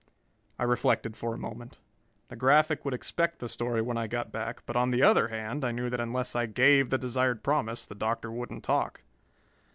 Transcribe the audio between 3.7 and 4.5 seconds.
when I got